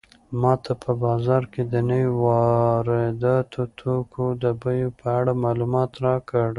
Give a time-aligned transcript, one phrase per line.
[0.41, 6.47] ماته په بازار کې د نويو وارداتي توکو د بیو په اړه معلومات راکړه.